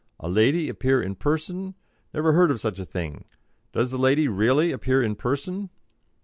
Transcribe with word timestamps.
A 0.19 0.27
lady 0.27 0.67
appear 0.67 0.99
in 0.99 1.13
person? 1.13 1.75
Never 2.11 2.33
heard 2.33 2.49
of 2.49 2.59
such 2.59 2.79
a 2.79 2.85
thing! 2.85 3.23
Does 3.71 3.91
the 3.91 3.99
lady 3.99 4.27
really 4.27 4.71
appear 4.71 5.03
in 5.03 5.13
person?" 5.13 5.69